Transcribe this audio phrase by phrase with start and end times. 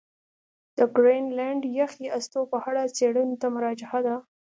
[0.77, 4.15] د ګرینلنډ یخي هستو په اړه څېړنو ته مراجعه ده.